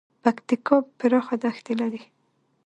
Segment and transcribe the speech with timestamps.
[0.23, 2.01] پکتیکا پراخه دښتې لري